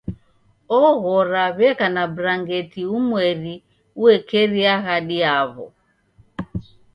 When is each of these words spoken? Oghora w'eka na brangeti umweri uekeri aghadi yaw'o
Oghora 0.83 1.43
w'eka 1.57 1.87
na 1.95 2.03
brangeti 2.15 2.81
umweri 2.97 3.55
uekeri 4.01 4.61
aghadi 4.75 5.15
yaw'o 5.23 5.65